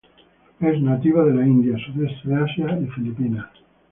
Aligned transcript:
Es 0.69 0.81
nativa 0.81 1.23
de 1.25 1.35
la 1.35 1.45
India, 1.45 1.77
Sudeste 1.77 2.27
de 2.27 2.35
Asia 2.37 2.79
y 2.81 2.87
Filipinas. 2.87 3.49